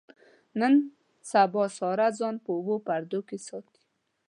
نن 0.59 0.73
سبا 1.31 1.63
ساره 1.77 2.07
ځان 2.19 2.35
په 2.43 2.51
اوو 2.57 2.75
پردو 2.87 3.19
کې 3.27 3.37
ساتي. 3.47 3.81